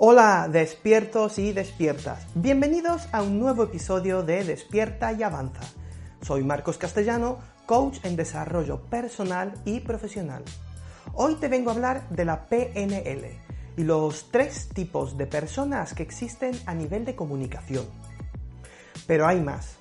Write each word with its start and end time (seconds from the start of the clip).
Hola, 0.00 0.48
despiertos 0.48 1.40
y 1.40 1.52
despiertas. 1.52 2.24
Bienvenidos 2.36 3.08
a 3.10 3.20
un 3.20 3.40
nuevo 3.40 3.64
episodio 3.64 4.22
de 4.22 4.44
Despierta 4.44 5.12
y 5.12 5.24
Avanza. 5.24 5.62
Soy 6.22 6.44
Marcos 6.44 6.78
Castellano, 6.78 7.40
coach 7.66 7.98
en 8.04 8.14
desarrollo 8.14 8.80
personal 8.82 9.54
y 9.64 9.80
profesional. 9.80 10.44
Hoy 11.14 11.34
te 11.34 11.48
vengo 11.48 11.70
a 11.70 11.74
hablar 11.74 12.08
de 12.10 12.24
la 12.24 12.46
PNL 12.46 13.40
y 13.76 13.82
los 13.82 14.30
tres 14.30 14.68
tipos 14.68 15.18
de 15.18 15.26
personas 15.26 15.94
que 15.94 16.04
existen 16.04 16.52
a 16.66 16.74
nivel 16.74 17.04
de 17.04 17.16
comunicación. 17.16 17.84
Pero 19.08 19.26
hay 19.26 19.40
más. 19.40 19.78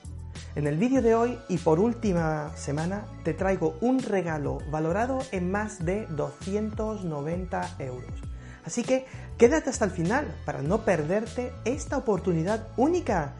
En 0.55 0.65
el 0.65 0.77
vídeo 0.77 1.03
de 1.03 1.13
hoy 1.13 1.37
y 1.47 1.59
por 1.59 1.79
última 1.79 2.57
semana 2.57 3.05
te 3.23 3.35
traigo 3.35 3.75
un 3.81 3.99
regalo 3.99 4.57
valorado 4.71 5.19
en 5.31 5.51
más 5.51 5.85
de 5.85 6.07
290 6.07 7.75
euros. 7.77 8.26
Así 8.67 8.83
que 8.83 9.05
quédate 9.37 9.69
hasta 9.69 9.85
el 9.85 9.91
final 9.91 10.27
para 10.43 10.61
no 10.61 10.83
perderte 10.83 11.53
esta 11.63 11.97
oportunidad 11.97 12.67
única 12.75 13.33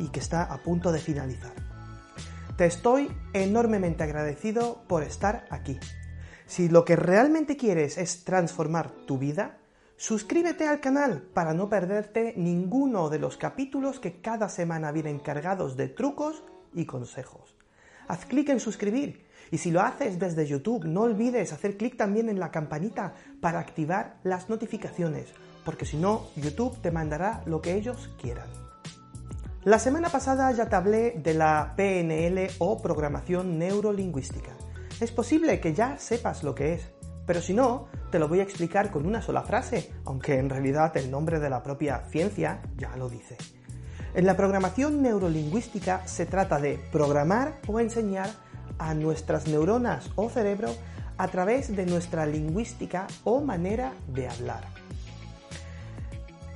y 0.00 0.08
que 0.08 0.18
está 0.18 0.42
a 0.42 0.58
punto 0.58 0.90
de 0.90 0.98
finalizar. 0.98 1.52
Te 2.56 2.66
estoy 2.66 3.08
enormemente 3.32 4.02
agradecido 4.02 4.82
por 4.88 5.04
estar 5.04 5.46
aquí. 5.50 5.78
Si 6.46 6.68
lo 6.68 6.84
que 6.84 6.96
realmente 6.96 7.56
quieres 7.56 7.98
es 7.98 8.24
transformar 8.24 8.90
tu 8.90 9.16
vida, 9.16 9.58
suscríbete 9.96 10.66
al 10.66 10.80
canal 10.80 11.22
para 11.22 11.54
no 11.54 11.68
perderte 11.68 12.34
ninguno 12.36 13.10
de 13.10 13.20
los 13.20 13.36
capítulos 13.36 14.00
que 14.00 14.20
cada 14.20 14.48
semana 14.48 14.90
vienen 14.90 15.20
cargados 15.20 15.76
de 15.76 15.86
trucos 15.86 16.42
y 16.74 16.84
consejos. 16.84 17.54
Haz 18.08 18.26
clic 18.26 18.48
en 18.48 18.58
suscribir 18.58 19.23
y 19.50 19.58
si 19.58 19.70
lo 19.70 19.80
haces 19.80 20.18
desde 20.18 20.46
YouTube 20.46 20.84
no 20.84 21.02
olvides 21.02 21.52
hacer 21.52 21.76
clic 21.76 21.96
también 21.96 22.28
en 22.28 22.40
la 22.40 22.50
campanita 22.50 23.14
para 23.40 23.58
activar 23.58 24.16
las 24.22 24.48
notificaciones, 24.48 25.32
porque 25.64 25.86
si 25.86 25.96
no 25.96 26.28
YouTube 26.36 26.80
te 26.80 26.90
mandará 26.90 27.42
lo 27.46 27.60
que 27.60 27.74
ellos 27.74 28.10
quieran. 28.20 28.48
La 29.64 29.78
semana 29.78 30.10
pasada 30.10 30.52
ya 30.52 30.68
te 30.68 30.76
hablé 30.76 31.12
de 31.12 31.32
la 31.32 31.72
PNL 31.76 32.50
o 32.58 32.82
programación 32.82 33.58
neurolingüística. 33.58 34.52
Es 35.00 35.10
posible 35.10 35.58
que 35.58 35.72
ya 35.72 35.98
sepas 35.98 36.42
lo 36.42 36.54
que 36.54 36.74
es, 36.74 36.90
pero 37.26 37.40
si 37.40 37.54
no, 37.54 37.86
te 38.10 38.18
lo 38.18 38.28
voy 38.28 38.40
a 38.40 38.42
explicar 38.42 38.90
con 38.90 39.06
una 39.06 39.22
sola 39.22 39.42
frase, 39.42 39.90
aunque 40.04 40.38
en 40.38 40.50
realidad 40.50 40.94
el 40.96 41.10
nombre 41.10 41.40
de 41.40 41.48
la 41.48 41.62
propia 41.62 42.04
ciencia 42.10 42.60
ya 42.76 42.94
lo 42.96 43.08
dice. 43.08 43.38
En 44.14 44.26
la 44.26 44.36
programación 44.36 45.02
neurolingüística 45.02 46.06
se 46.06 46.26
trata 46.26 46.60
de 46.60 46.78
programar 46.92 47.58
o 47.66 47.80
enseñar 47.80 48.28
a 48.78 48.94
nuestras 48.94 49.46
neuronas 49.46 50.10
o 50.16 50.28
cerebro 50.28 50.74
a 51.16 51.28
través 51.28 51.74
de 51.74 51.86
nuestra 51.86 52.26
lingüística 52.26 53.06
o 53.24 53.40
manera 53.40 53.92
de 54.08 54.28
hablar. 54.28 54.64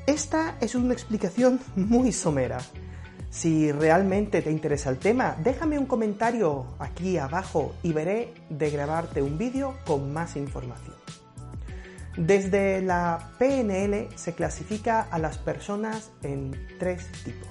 Esta 0.07 0.57
es 0.61 0.75
una 0.75 0.95
explicación 0.95 1.61
muy 1.77 2.13
somera. 2.13 2.59
Si 3.31 3.71
realmente 3.71 4.41
te 4.41 4.51
interesa 4.51 4.89
el 4.89 4.99
tema, 4.99 5.37
déjame 5.45 5.79
un 5.79 5.87
comentario 5.87 6.65
aquí 6.79 7.19
abajo 7.19 7.75
y 7.83 7.93
veré 7.93 8.33
de 8.49 8.71
grabarte 8.71 9.21
un 9.21 9.37
vídeo 9.37 9.77
con 9.87 10.13
más 10.13 10.37
información. 10.37 10.97
Desde 12.17 12.81
la 12.81 13.31
PNL 13.39 14.09
se 14.17 14.35
clasifica 14.35 15.03
a 15.03 15.19
las 15.19 15.39
personas 15.39 16.11
en 16.23 16.69
tres 16.79 17.07
tipos. 17.23 17.49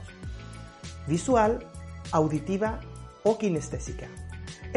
Visual, 1.08 1.66
auditiva 2.12 2.82
o 3.23 3.38
kinestésica. 3.38 4.08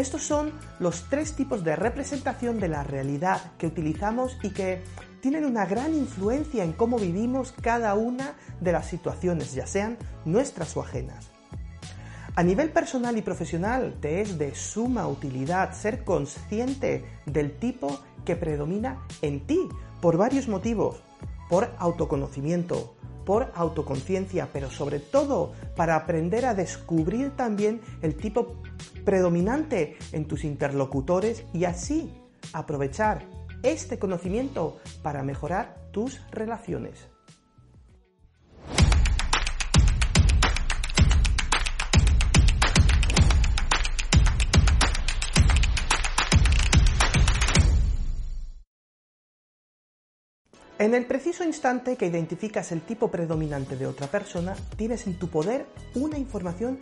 Estos 0.00 0.22
son 0.22 0.52
los 0.78 1.10
tres 1.10 1.34
tipos 1.34 1.62
de 1.62 1.76
representación 1.76 2.58
de 2.58 2.68
la 2.68 2.82
realidad 2.82 3.52
que 3.58 3.66
utilizamos 3.66 4.38
y 4.42 4.48
que 4.48 4.82
tienen 5.20 5.44
una 5.44 5.66
gran 5.66 5.94
influencia 5.94 6.64
en 6.64 6.72
cómo 6.72 6.98
vivimos 6.98 7.52
cada 7.60 7.92
una 7.94 8.32
de 8.62 8.72
las 8.72 8.86
situaciones, 8.86 9.52
ya 9.52 9.66
sean 9.66 9.98
nuestras 10.24 10.74
o 10.78 10.80
ajenas. 10.80 11.30
A 12.34 12.42
nivel 12.42 12.70
personal 12.70 13.18
y 13.18 13.20
profesional 13.20 13.98
te 14.00 14.22
es 14.22 14.38
de 14.38 14.54
suma 14.54 15.06
utilidad 15.06 15.74
ser 15.74 16.02
consciente 16.02 17.04
del 17.26 17.58
tipo 17.58 18.00
que 18.24 18.36
predomina 18.36 19.02
en 19.20 19.46
ti 19.46 19.68
por 20.00 20.16
varios 20.16 20.48
motivos, 20.48 21.02
por 21.50 21.74
autoconocimiento, 21.76 22.96
por 23.30 23.52
autoconciencia, 23.54 24.48
pero 24.52 24.72
sobre 24.72 24.98
todo 24.98 25.52
para 25.76 25.94
aprender 25.94 26.44
a 26.46 26.54
descubrir 26.54 27.30
también 27.36 27.80
el 28.02 28.16
tipo 28.16 28.56
predominante 29.04 29.96
en 30.10 30.24
tus 30.26 30.42
interlocutores 30.42 31.44
y 31.52 31.62
así 31.62 32.12
aprovechar 32.52 33.28
este 33.62 34.00
conocimiento 34.00 34.78
para 35.04 35.22
mejorar 35.22 35.76
tus 35.92 36.20
relaciones. 36.32 37.09
En 50.80 50.94
el 50.94 51.04
preciso 51.04 51.44
instante 51.44 51.96
que 51.96 52.06
identificas 52.06 52.72
el 52.72 52.80
tipo 52.80 53.10
predominante 53.10 53.76
de 53.76 53.86
otra 53.86 54.06
persona, 54.06 54.56
tienes 54.78 55.06
en 55.06 55.18
tu 55.18 55.28
poder 55.28 55.66
una 55.94 56.16
información 56.16 56.78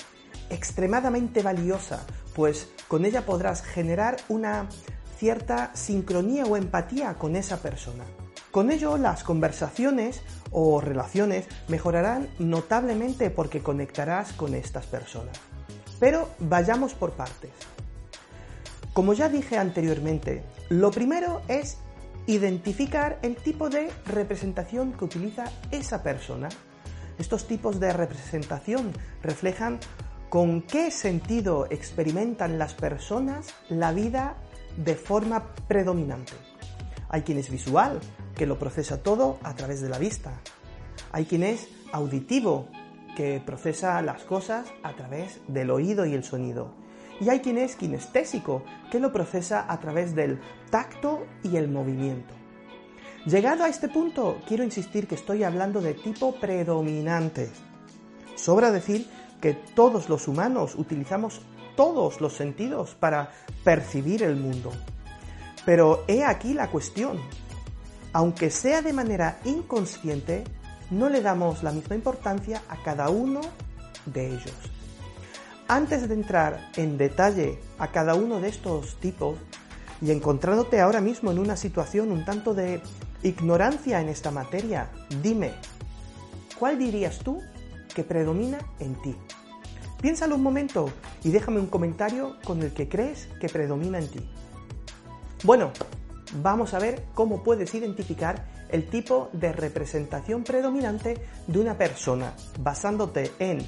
extremadamente 0.50 1.42
valiosa, 1.42 2.06
pues 2.32 2.68
con 2.86 3.04
ella 3.04 3.26
podrás 3.26 3.60
generar 3.60 4.18
una 4.28 4.68
cierta 5.16 5.72
sincronía 5.74 6.44
o 6.44 6.56
empatía 6.56 7.14
con 7.14 7.34
esa 7.34 7.60
persona. 7.60 8.04
Con 8.52 8.70
ello, 8.70 8.98
las 8.98 9.24
conversaciones 9.24 10.22
o 10.52 10.80
relaciones 10.80 11.46
mejorarán 11.66 12.28
notablemente 12.38 13.30
porque 13.30 13.64
conectarás 13.64 14.32
con 14.32 14.54
estas 14.54 14.86
personas. 14.86 15.40
Pero 15.98 16.28
vayamos 16.38 16.94
por 16.94 17.14
partes. 17.14 17.50
Como 18.92 19.12
ya 19.14 19.28
dije 19.28 19.58
anteriormente, 19.58 20.44
lo 20.68 20.92
primero 20.92 21.42
es 21.48 21.78
identificar 22.28 23.18
el 23.22 23.36
tipo 23.36 23.70
de 23.70 23.90
representación 24.04 24.92
que 24.92 25.06
utiliza 25.06 25.44
esa 25.70 26.02
persona. 26.02 26.50
Estos 27.18 27.46
tipos 27.46 27.80
de 27.80 27.92
representación 27.92 28.92
reflejan 29.22 29.80
con 30.28 30.60
qué 30.60 30.90
sentido 30.90 31.66
experimentan 31.70 32.58
las 32.58 32.74
personas 32.74 33.54
la 33.70 33.92
vida 33.92 34.36
de 34.76 34.94
forma 34.94 35.54
predominante. 35.66 36.34
Hay 37.08 37.22
quien 37.22 37.38
es 37.38 37.50
visual, 37.50 37.98
que 38.36 38.46
lo 38.46 38.58
procesa 38.58 39.02
todo 39.02 39.38
a 39.42 39.54
través 39.54 39.80
de 39.80 39.88
la 39.88 39.98
vista. 39.98 40.38
Hay 41.12 41.24
quien 41.24 41.42
es 41.42 41.66
auditivo, 41.92 42.68
que 43.16 43.42
procesa 43.44 44.02
las 44.02 44.22
cosas 44.24 44.68
a 44.82 44.92
través 44.92 45.40
del 45.48 45.70
oído 45.70 46.04
y 46.04 46.12
el 46.12 46.24
sonido. 46.24 46.74
Y 47.20 47.28
hay 47.28 47.40
quien 47.40 47.58
es 47.58 47.76
kinestésico, 47.76 48.62
que 48.90 49.00
lo 49.00 49.12
procesa 49.12 49.66
a 49.68 49.80
través 49.80 50.14
del 50.14 50.40
tacto 50.70 51.26
y 51.42 51.56
el 51.56 51.68
movimiento. 51.68 52.34
Llegado 53.26 53.64
a 53.64 53.68
este 53.68 53.88
punto, 53.88 54.40
quiero 54.46 54.64
insistir 54.64 55.06
que 55.06 55.16
estoy 55.16 55.42
hablando 55.42 55.80
de 55.80 55.94
tipo 55.94 56.34
predominante. 56.36 57.50
Sobra 58.36 58.70
decir 58.70 59.06
que 59.40 59.54
todos 59.54 60.08
los 60.08 60.28
humanos 60.28 60.74
utilizamos 60.76 61.42
todos 61.76 62.20
los 62.20 62.32
sentidos 62.32 62.94
para 62.94 63.30
percibir 63.64 64.22
el 64.22 64.36
mundo. 64.36 64.72
Pero 65.64 66.04
he 66.08 66.24
aquí 66.24 66.54
la 66.54 66.70
cuestión. 66.70 67.20
Aunque 68.12 68.50
sea 68.50 68.80
de 68.80 68.92
manera 68.92 69.38
inconsciente, 69.44 70.44
no 70.90 71.08
le 71.08 71.20
damos 71.20 71.62
la 71.62 71.72
misma 71.72 71.96
importancia 71.96 72.62
a 72.68 72.76
cada 72.82 73.10
uno 73.10 73.40
de 74.06 74.28
ellos. 74.28 74.77
Antes 75.70 76.08
de 76.08 76.14
entrar 76.14 76.70
en 76.76 76.96
detalle 76.96 77.58
a 77.78 77.88
cada 77.88 78.14
uno 78.14 78.40
de 78.40 78.48
estos 78.48 78.98
tipos 79.00 79.36
y 80.00 80.10
encontrándote 80.12 80.80
ahora 80.80 81.02
mismo 81.02 81.30
en 81.30 81.38
una 81.38 81.58
situación 81.58 82.10
un 82.10 82.24
tanto 82.24 82.54
de 82.54 82.80
ignorancia 83.22 84.00
en 84.00 84.08
esta 84.08 84.30
materia, 84.30 84.88
dime, 85.22 85.52
¿cuál 86.58 86.78
dirías 86.78 87.18
tú 87.18 87.42
que 87.94 88.02
predomina 88.02 88.56
en 88.80 88.94
ti? 89.02 89.14
Piénsalo 90.00 90.36
un 90.36 90.42
momento 90.42 90.90
y 91.22 91.32
déjame 91.32 91.60
un 91.60 91.66
comentario 91.66 92.36
con 92.44 92.62
el 92.62 92.72
que 92.72 92.88
crees 92.88 93.28
que 93.38 93.50
predomina 93.50 93.98
en 93.98 94.08
ti. 94.08 94.30
Bueno, 95.44 95.72
vamos 96.40 96.72
a 96.72 96.78
ver 96.78 97.04
cómo 97.12 97.42
puedes 97.42 97.74
identificar 97.74 98.46
el 98.70 98.88
tipo 98.88 99.28
de 99.34 99.52
representación 99.52 100.44
predominante 100.44 101.18
de 101.46 101.58
una 101.58 101.76
persona 101.76 102.32
basándote 102.58 103.32
en 103.38 103.66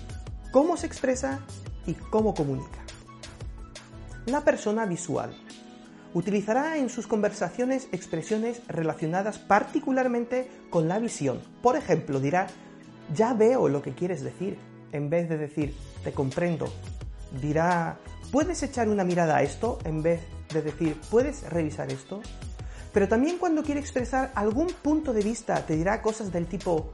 cómo 0.50 0.79
se 0.79 0.87
expresa 0.87 1.41
y 1.90 1.94
cómo 1.94 2.34
comunica. 2.34 2.78
La 4.26 4.42
persona 4.42 4.87
visual 4.87 5.34
utilizará 6.14 6.76
en 6.76 6.88
sus 6.88 7.06
conversaciones 7.06 7.88
expresiones 7.92 8.62
relacionadas 8.69 9.38
particularmente 9.38 10.48
con 10.70 10.88
la 10.88 10.98
visión. 10.98 11.40
Por 11.62 11.76
ejemplo, 11.76 12.20
dirá, 12.20 12.48
ya 13.14 13.34
veo 13.34 13.69
lo 13.69 13.82
que 13.82 13.94
quieres 13.94 14.22
decir, 14.22 14.58
en 14.92 15.10
vez 15.10 15.28
de 15.28 15.38
decir, 15.38 15.75
te 16.04 16.12
comprendo. 16.12 16.72
Dirá, 17.40 17.98
¿puedes 18.32 18.62
echar 18.62 18.88
una 18.88 19.04
mirada 19.04 19.37
a 19.37 19.42
esto? 19.42 19.78
En 19.84 20.02
vez 20.02 20.20
de 20.52 20.62
decir, 20.62 20.96
¿puedes 21.10 21.48
revisar 21.48 21.90
esto? 21.92 22.20
pero 22.92 23.08
también 23.08 23.38
cuando 23.38 23.62
quiere 23.62 23.81
expresar 23.81 24.32
algún 24.34 24.69
punto 24.69 25.12
de 25.12 25.22
vista 25.22 25.64
te 25.64 25.76
dirá 25.76 26.02
cosas 26.02 26.32
del 26.32 26.46
tipo, 26.46 26.92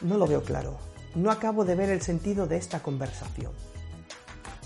no 0.00 0.16
lo 0.16 0.26
veo 0.26 0.42
claro, 0.42 0.78
no 1.14 1.30
acabo 1.30 1.64
de 1.64 1.74
ver 1.74 1.90
el 1.90 2.02
sentido 2.02 2.46
de 2.46 2.56
esta 2.56 2.80
conversación. 2.80 3.52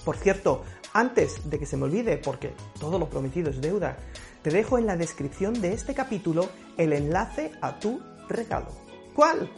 Por 0.09 0.17
cierto, 0.17 0.63
antes 0.95 1.51
de 1.51 1.59
que 1.59 1.67
se 1.67 1.77
me 1.77 1.85
olvide, 1.85 2.17
porque 2.17 2.55
todo 2.81 2.99
lo 2.99 3.11
prometido 3.11 3.51
es 3.51 3.61
deuda, 3.61 3.99
te 4.41 4.49
dejo 4.49 4.79
en 4.79 4.87
la 4.87 4.97
descripción 4.97 5.61
de 5.61 5.75
este 5.75 5.93
capítulo 5.93 6.49
el 6.79 6.95
enlace 6.95 7.53
a 7.61 7.79
tu 7.79 8.01
regalo. 8.27 8.69
¿Cuál? 9.15 9.51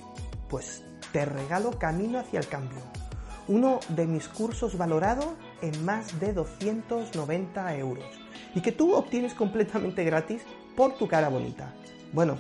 Pues 0.48 0.82
te 1.12 1.24
regalo 1.24 1.78
Camino 1.78 2.18
hacia 2.18 2.40
el 2.40 2.48
Cambio, 2.48 2.80
uno 3.46 3.78
de 3.90 4.08
mis 4.08 4.26
cursos 4.26 4.76
valorado 4.76 5.36
en 5.62 5.84
más 5.84 6.18
de 6.18 6.32
290 6.32 7.76
euros 7.76 8.10
y 8.52 8.60
que 8.60 8.72
tú 8.72 8.94
obtienes 8.94 9.34
completamente 9.34 10.02
gratis 10.02 10.42
por 10.76 10.94
tu 10.94 11.06
cara 11.06 11.28
bonita. 11.28 11.72
Bueno, 12.12 12.38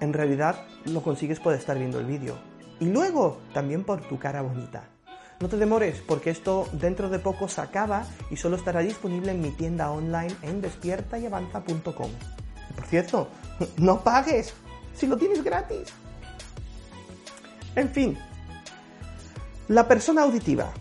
en 0.00 0.14
realidad 0.14 0.64
lo 0.86 1.02
consigues 1.02 1.40
por 1.40 1.52
estar 1.52 1.76
viendo 1.76 2.00
el 2.00 2.06
vídeo 2.06 2.38
y 2.80 2.86
luego 2.86 3.36
también 3.52 3.84
por 3.84 4.00
tu 4.08 4.18
cara 4.18 4.40
bonita. 4.40 4.93
No 5.44 5.50
te 5.50 5.58
demores 5.58 6.02
porque 6.06 6.30
esto 6.30 6.66
dentro 6.72 7.10
de 7.10 7.18
poco 7.18 7.48
se 7.48 7.60
acaba 7.60 8.06
y 8.30 8.36
solo 8.38 8.56
estará 8.56 8.80
disponible 8.80 9.32
en 9.32 9.42
mi 9.42 9.50
tienda 9.50 9.90
online 9.90 10.34
en 10.40 10.62
despiertayavanza.com. 10.62 12.10
Por 12.74 12.86
cierto, 12.86 13.28
no 13.76 14.00
pagues 14.00 14.54
si 14.94 15.06
lo 15.06 15.18
tienes 15.18 15.44
gratis. 15.44 15.92
En 17.76 17.90
fin, 17.90 18.16
la 19.68 19.86
persona 19.86 20.22
auditiva. 20.22 20.72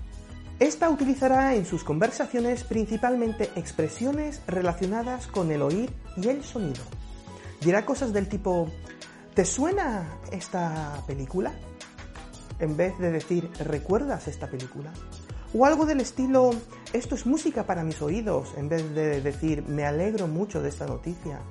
Esta 0.62 0.89
utilizará 0.89 1.56
en 1.56 1.66
sus 1.66 1.83
conversaciones 1.83 2.63
principalmente 2.63 3.51
expresiones 3.57 4.39
relacionadas 4.48 5.27
con 5.27 5.51
el 5.51 5.62
oír 5.62 5.92
y 6.16 6.30
el 6.30 6.42
sonido. 6.42 6.83
Dirá 7.59 7.86
cosas 7.86 8.13
del 8.13 8.30
tipo, 8.30 8.69
¿te 9.33 9.44
suena 9.44 10.19
esta 10.31 11.04
película? 11.06 11.51
En 12.63 12.77
vez 12.77 12.98
de 12.98 13.12
decir, 13.12 13.50
¿recuerdas 13.60 14.30
esta 14.30 14.48
película? 14.48 14.94
O 15.54 15.65
algo 15.65 15.86
del 15.86 16.00
estilo, 16.00 16.51
esto 16.94 17.13
es 17.13 17.25
música 17.25 17.65
para 17.65 17.83
mis 17.83 18.01
oídos, 18.01 18.54
en 18.56 18.69
vez 18.69 18.95
de 18.95 19.19
decir, 19.19 19.68
me 19.68 19.83
alegro 19.83 20.27
mucho 20.27 20.62
de 20.62 20.69
esta 20.69 20.86
noticia. 20.86 21.42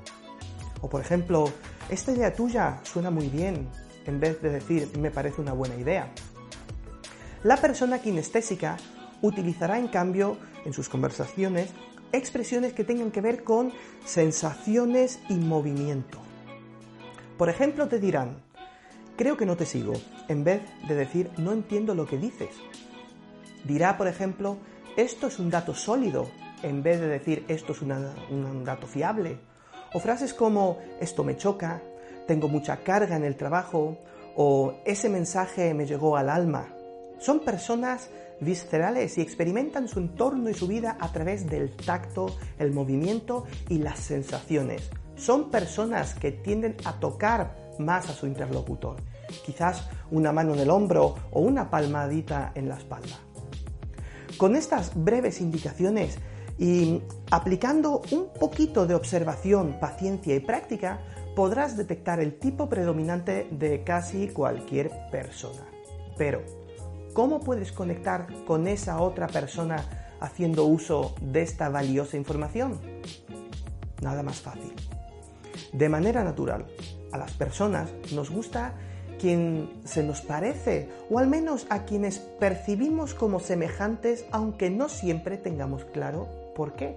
O 0.81 0.89
por 0.89 1.03
ejemplo, 1.03 1.53
esta 1.91 2.13
idea 2.13 2.33
tuya 2.33 2.81
suena 2.83 3.11
muy 3.11 3.29
bien, 3.29 3.69
en 4.07 4.21
vez 4.21 4.41
de 4.41 4.49
decir 4.49 4.89
me 4.97 5.11
parece 5.11 5.43
una 5.43 5.53
buena 5.53 5.75
idea. 5.75 6.11
La 7.43 7.59
persona 7.59 7.99
kinestésica 7.99 8.79
utilizará 9.21 9.79
en 9.79 9.89
cambio 9.89 10.39
en 10.65 10.73
sus 10.73 10.89
conversaciones 10.89 11.69
expresiones 12.13 12.73
que 12.73 12.85
tengan 12.85 13.11
que 13.11 13.21
ver 13.21 13.45
con 13.45 13.71
sensaciones 14.07 15.21
y 15.29 15.35
movimiento. 15.35 16.23
Por 17.37 17.51
ejemplo, 17.51 17.87
te 17.87 17.99
dirán, 17.99 18.43
creo 19.23 19.37
que 19.37 19.47
no 19.47 19.57
te 19.57 19.67
sigo, 19.67 19.93
en 20.27 20.43
vez 20.43 20.63
de 20.89 20.97
decir 20.97 21.31
no 21.39 21.53
entiendo 21.53 21.95
lo 21.95 22.07
que 22.07 22.19
dices. 22.19 22.57
Dirá, 23.63 23.97
por 23.97 24.09
ejemplo, 24.09 24.57
esto 24.97 25.29
es 25.29 25.39
un 25.39 25.49
dato 25.49 25.77
sólido, 25.77 26.27
en 26.65 26.83
vez 26.83 26.99
de 26.99 27.07
decir 27.07 27.45
esto 27.47 27.71
es 27.71 27.83
un 27.83 28.65
dato 28.65 28.89
fiable. 28.89 29.39
O 29.95 30.01
frases 30.01 30.35
como 30.35 30.79
esto 31.01 31.23
me 31.23 31.37
choca, 31.37 31.81
tengo 32.27 32.49
mucha 32.49 32.83
carga 32.83 33.15
en 33.15 33.23
el 33.23 33.37
trabajo 33.37 33.97
o 34.35 34.75
ese 34.85 35.09
mensaje 35.09 35.73
me 35.73 35.87
llegó 35.87 36.17
al 36.17 36.29
alma. 36.29 36.75
Son 37.21 37.45
personas 37.45 38.11
viscerales 38.41 39.19
y 39.19 39.21
experimentan 39.21 39.87
su 39.87 40.01
entorno 40.01 40.51
y 40.51 40.55
su 40.55 40.67
vida 40.67 40.97
a 40.99 41.13
través 41.13 41.49
del 41.49 41.77
tacto, 41.77 42.27
el 42.59 42.73
movimiento 42.73 43.45
y 43.69 43.79
las 43.79 44.01
sensaciones. 44.01 44.91
Son 45.15 45.49
personas 45.49 46.17
que 46.17 46.33
tienden 46.33 46.75
a 46.85 46.99
tocar 46.99 47.62
más 47.79 48.09
a 48.09 48.13
su 48.13 48.27
interlocutor, 48.27 48.97
quizás 49.45 49.89
una 50.11 50.33
mano 50.33 50.55
en 50.55 50.61
el 50.61 50.71
hombro 50.71 51.17
o 51.31 51.41
una 51.41 51.71
palmadita 51.71 52.53
en 52.55 52.69
la 52.69 52.77
espalda. 52.77 53.19
Con 54.37 54.57
estas 54.57 54.93
breves 54.95 55.41
indicaciones 55.41 56.19
y 56.59 57.03
aplicando 57.31 58.03
un 58.11 58.29
poquito 58.39 58.87
de 58.87 58.95
observación, 58.95 59.79
paciencia 59.81 60.35
y 60.35 60.41
práctica, 60.41 61.01
podrás 61.35 61.77
detectar 61.77 62.21
el 62.21 62.39
tipo 62.39 62.69
predominante 62.69 63.49
de 63.51 63.85
casi 63.85 64.29
cualquier 64.29 64.91
persona. 65.11 65.67
Pero, 66.19 66.43
¿cómo 67.15 67.41
puedes 67.41 67.73
conectar 67.73 68.27
con 68.47 68.69
esa 68.69 69.01
otra 69.01 69.29
persona 69.29 70.17
haciendo 70.21 70.67
uso 70.67 71.15
de 71.21 71.43
esta 71.43 71.69
valiosa 71.69 72.17
información? 72.17 72.79
Nada 74.03 74.23
más 74.23 74.41
fácil. 74.41 74.73
De 75.73 75.89
manera 75.89 76.23
natural, 76.23 76.67
a 77.13 77.19
las 77.19 77.33
personas 77.33 77.91
nos 78.13 78.31
gusta 78.31 78.75
quien 79.21 79.71
se 79.85 80.03
nos 80.03 80.21
parece 80.21 80.89
o 81.09 81.19
al 81.19 81.29
menos 81.29 81.67
a 81.71 81.85
quienes 81.85 82.19
percibimos 82.19 83.15
como 83.15 83.39
semejantes 83.39 84.25
aunque 84.33 84.71
no 84.71 84.89
siempre 84.89 85.37
tengamos 85.37 85.85
claro 85.85 86.29
por 86.57 86.75
qué. 86.75 86.97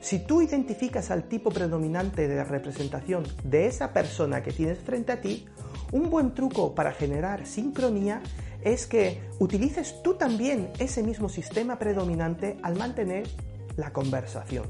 Si 0.00 0.18
tú 0.18 0.42
identificas 0.42 1.10
al 1.10 1.24
tipo 1.24 1.50
predominante 1.50 2.28
de 2.28 2.44
representación 2.44 3.24
de 3.42 3.66
esa 3.66 3.92
persona 3.92 4.42
que 4.42 4.52
tienes 4.52 4.78
frente 4.78 5.12
a 5.12 5.20
ti, 5.20 5.46
un 5.92 6.10
buen 6.10 6.34
truco 6.34 6.74
para 6.74 6.92
generar 6.92 7.46
sincronía 7.46 8.22
es 8.62 8.86
que 8.86 9.22
utilices 9.38 10.02
tú 10.02 10.14
también 10.14 10.70
ese 10.78 11.02
mismo 11.02 11.28
sistema 11.28 11.78
predominante 11.78 12.58
al 12.62 12.76
mantener 12.76 13.28
la 13.76 13.92
conversación. 13.92 14.64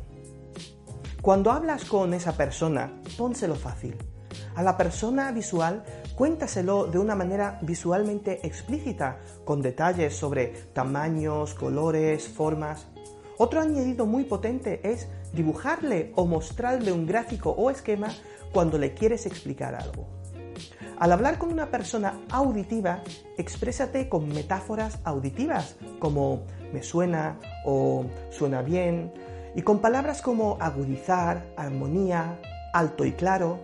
Cuando 1.22 1.50
hablas 1.50 1.84
con 1.84 2.14
esa 2.14 2.36
persona, 2.36 2.92
pónselo 3.16 3.54
fácil. 3.54 3.96
A 4.54 4.62
la 4.62 4.76
persona 4.76 5.32
visual, 5.32 5.82
cuéntaselo 6.14 6.86
de 6.86 6.98
una 6.98 7.16
manera 7.16 7.58
visualmente 7.62 8.46
explícita, 8.46 9.18
con 9.44 9.62
detalles 9.62 10.14
sobre 10.16 10.48
tamaños, 10.72 11.54
colores, 11.54 12.28
formas. 12.28 12.86
Otro 13.36 13.60
añadido 13.60 14.06
muy 14.06 14.22
potente 14.24 14.80
es 14.84 15.08
dibujarle 15.32 16.12
o 16.14 16.24
mostrarle 16.24 16.92
un 16.92 17.04
gráfico 17.04 17.50
o 17.50 17.68
esquema 17.68 18.08
cuando 18.52 18.78
le 18.78 18.94
quieres 18.94 19.26
explicar 19.26 19.74
algo. 19.74 20.06
Al 20.98 21.10
hablar 21.10 21.38
con 21.38 21.52
una 21.52 21.72
persona 21.72 22.20
auditiva, 22.30 23.02
exprésate 23.36 24.08
con 24.08 24.28
metáforas 24.28 25.00
auditivas 25.02 25.74
como 25.98 26.44
me 26.72 26.84
suena 26.84 27.40
o 27.64 28.06
suena 28.30 28.62
bien 28.62 29.12
y 29.56 29.62
con 29.62 29.80
palabras 29.80 30.22
como 30.22 30.56
agudizar, 30.60 31.44
armonía, 31.56 32.38
alto 32.72 33.04
y 33.04 33.12
claro. 33.12 33.58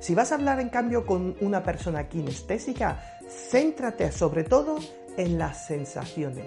Si 0.00 0.14
vas 0.14 0.32
a 0.32 0.34
hablar 0.34 0.60
en 0.60 0.70
cambio 0.70 1.06
con 1.06 1.36
una 1.40 1.62
persona 1.62 2.08
kinestésica, 2.08 3.18
céntrate 3.28 4.10
sobre 4.10 4.44
todo 4.44 4.78
en 5.16 5.38
las 5.38 5.66
sensaciones 5.66 6.46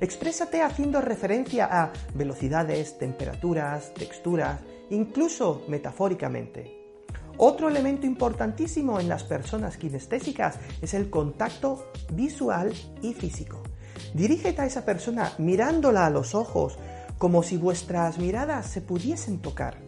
Exprésate 0.00 0.60
haciendo 0.60 1.00
referencia 1.00 1.66
a 1.70 1.92
velocidades, 2.14 2.98
temperaturas, 2.98 3.94
texturas, 3.94 4.60
incluso 4.90 5.62
metafóricamente. 5.68 6.78
Otro 7.38 7.68
elemento 7.68 8.06
importantísimo 8.06 9.00
en 9.00 9.08
las 9.08 9.24
personas 9.24 9.76
kinestésicas 9.76 10.58
es 10.82 10.94
el 10.94 11.10
contacto 11.10 11.90
visual 12.12 12.72
y 13.02 13.14
físico. 13.14 13.62
Dirígete 14.12 14.62
a 14.62 14.66
esa 14.66 14.84
persona 14.84 15.32
mirándola 15.38 16.06
a 16.06 16.10
los 16.10 16.34
ojos, 16.34 16.76
como 17.16 17.42
si 17.42 17.56
vuestras 17.56 18.18
miradas 18.18 18.66
se 18.66 18.80
pudiesen 18.80 19.40
tocar. 19.40 19.78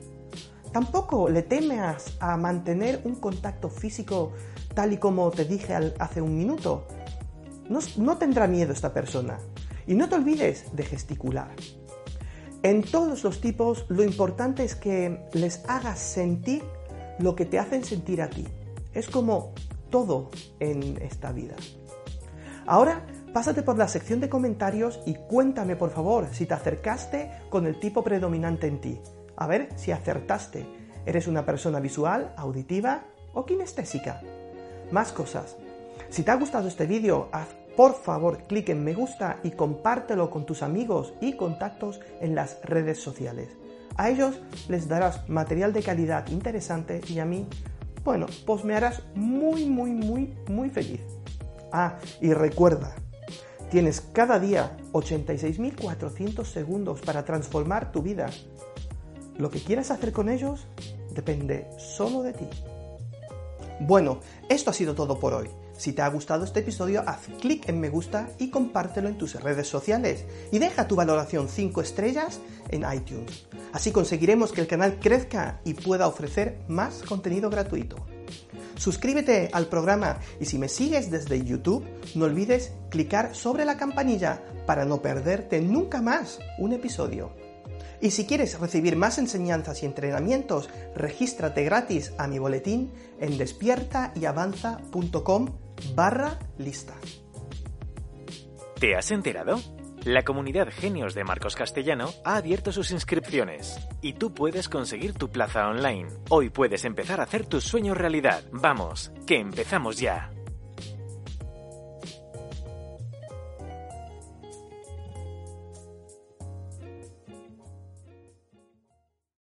Tampoco 0.76 1.30
le 1.30 1.40
temas 1.40 2.18
a 2.20 2.36
mantener 2.36 3.00
un 3.04 3.14
contacto 3.14 3.70
físico 3.70 4.32
tal 4.74 4.92
y 4.92 4.98
como 4.98 5.30
te 5.30 5.46
dije 5.46 5.74
hace 5.98 6.20
un 6.20 6.36
minuto. 6.36 6.86
No, 7.70 7.78
no 7.96 8.18
tendrá 8.18 8.46
miedo 8.46 8.74
esta 8.74 8.92
persona. 8.92 9.38
Y 9.86 9.94
no 9.94 10.10
te 10.10 10.16
olvides 10.16 10.66
de 10.76 10.82
gesticular. 10.84 11.48
En 12.62 12.82
todos 12.82 13.24
los 13.24 13.40
tipos 13.40 13.86
lo 13.88 14.04
importante 14.04 14.64
es 14.64 14.74
que 14.76 15.26
les 15.32 15.64
hagas 15.66 15.98
sentir 15.98 16.62
lo 17.20 17.34
que 17.34 17.46
te 17.46 17.58
hacen 17.58 17.82
sentir 17.82 18.20
a 18.20 18.28
ti. 18.28 18.46
Es 18.92 19.08
como 19.08 19.54
todo 19.88 20.30
en 20.60 21.00
esta 21.00 21.32
vida. 21.32 21.56
Ahora 22.66 23.06
pásate 23.32 23.62
por 23.62 23.78
la 23.78 23.88
sección 23.88 24.20
de 24.20 24.28
comentarios 24.28 25.00
y 25.06 25.14
cuéntame 25.14 25.74
por 25.74 25.88
favor 25.88 26.28
si 26.32 26.44
te 26.44 26.52
acercaste 26.52 27.30
con 27.48 27.66
el 27.66 27.80
tipo 27.80 28.04
predominante 28.04 28.66
en 28.66 28.80
ti. 28.82 29.00
A 29.36 29.46
ver 29.46 29.68
si 29.76 29.92
acertaste. 29.92 30.66
¿Eres 31.04 31.26
una 31.28 31.44
persona 31.44 31.80
visual, 31.80 32.32
auditiva 32.36 33.04
o 33.32 33.44
kinestésica? 33.44 34.20
Más 34.90 35.12
cosas. 35.12 35.56
Si 36.10 36.22
te 36.22 36.30
ha 36.30 36.36
gustado 36.36 36.68
este 36.68 36.86
vídeo, 36.86 37.28
haz 37.32 37.48
por 37.76 37.94
favor 37.94 38.38
clic 38.44 38.70
en 38.70 38.82
me 38.82 38.94
gusta 38.94 39.38
y 39.42 39.50
compártelo 39.50 40.30
con 40.30 40.46
tus 40.46 40.62
amigos 40.62 41.12
y 41.20 41.34
contactos 41.34 42.00
en 42.20 42.34
las 42.34 42.58
redes 42.62 43.02
sociales. 43.02 43.50
A 43.96 44.08
ellos 44.10 44.40
les 44.68 44.88
darás 44.88 45.28
material 45.28 45.72
de 45.72 45.82
calidad 45.82 46.26
interesante 46.28 47.02
y 47.08 47.18
a 47.18 47.24
mí, 47.24 47.46
bueno, 48.04 48.26
pues 48.46 48.64
me 48.64 48.74
harás 48.74 49.02
muy, 49.14 49.66
muy, 49.66 49.90
muy, 49.90 50.34
muy 50.48 50.70
feliz. 50.70 51.02
Ah, 51.72 51.98
y 52.20 52.32
recuerda, 52.32 52.94
tienes 53.70 54.00
cada 54.00 54.38
día 54.38 54.76
86.400 54.92 56.44
segundos 56.44 57.00
para 57.02 57.24
transformar 57.24 57.92
tu 57.92 58.02
vida. 58.02 58.30
Lo 59.38 59.50
que 59.50 59.60
quieras 59.60 59.90
hacer 59.90 60.12
con 60.12 60.28
ellos, 60.28 60.66
depende 61.14 61.68
solo 61.78 62.22
de 62.22 62.32
ti. 62.32 62.46
Bueno, 63.80 64.20
esto 64.48 64.70
ha 64.70 64.74
sido 64.74 64.94
todo 64.94 65.20
por 65.20 65.34
hoy. 65.34 65.50
Si 65.76 65.92
te 65.92 66.00
ha 66.00 66.08
gustado 66.08 66.44
este 66.44 66.60
episodio, 66.60 67.02
haz 67.06 67.26
clic 67.40 67.68
en 67.68 67.78
me 67.78 67.90
gusta 67.90 68.30
y 68.38 68.48
compártelo 68.48 69.08
en 69.08 69.18
tus 69.18 69.34
redes 69.34 69.68
sociales. 69.68 70.24
Y 70.50 70.58
deja 70.58 70.88
tu 70.88 70.96
valoración 70.96 71.48
5 71.48 71.82
estrellas 71.82 72.40
en 72.70 72.84
iTunes. 72.90 73.46
Así 73.74 73.92
conseguiremos 73.92 74.52
que 74.52 74.62
el 74.62 74.66
canal 74.66 74.98
crezca 74.98 75.60
y 75.64 75.74
pueda 75.74 76.06
ofrecer 76.06 76.58
más 76.68 77.02
contenido 77.02 77.50
gratuito. 77.50 77.96
Suscríbete 78.76 79.50
al 79.52 79.66
programa 79.66 80.18
y 80.40 80.46
si 80.46 80.58
me 80.58 80.68
sigues 80.68 81.10
desde 81.10 81.44
YouTube, 81.44 81.84
no 82.14 82.24
olvides 82.24 82.72
clicar 82.90 83.34
sobre 83.34 83.66
la 83.66 83.76
campanilla 83.76 84.42
para 84.66 84.84
no 84.86 85.02
perderte 85.02 85.60
nunca 85.60 86.00
más 86.00 86.38
un 86.58 86.72
episodio. 86.72 87.45
Y 88.00 88.10
si 88.10 88.26
quieres 88.26 88.58
recibir 88.58 88.96
más 88.96 89.18
enseñanzas 89.18 89.82
y 89.82 89.86
entrenamientos, 89.86 90.68
regístrate 90.94 91.64
gratis 91.64 92.12
a 92.18 92.28
mi 92.28 92.38
boletín 92.38 92.92
en 93.20 93.38
despiertaavanza.com 93.38 95.48
barra 95.94 96.38
lista. 96.58 96.94
¿Te 98.78 98.94
has 98.94 99.10
enterado? 99.10 99.58
La 100.04 100.22
comunidad 100.22 100.68
Genios 100.70 101.14
de 101.14 101.24
Marcos 101.24 101.56
Castellano 101.56 102.10
ha 102.24 102.36
abierto 102.36 102.70
sus 102.70 102.92
inscripciones 102.92 103.76
y 104.02 104.12
tú 104.12 104.32
puedes 104.32 104.68
conseguir 104.68 105.14
tu 105.14 105.30
plaza 105.30 105.66
online. 105.66 106.10
Hoy 106.28 106.50
puedes 106.50 106.84
empezar 106.84 107.18
a 107.18 107.24
hacer 107.24 107.44
tus 107.44 107.64
sueños 107.64 107.96
realidad. 107.96 108.44
Vamos, 108.52 109.10
que 109.26 109.40
empezamos 109.40 109.98
ya. 109.98 110.35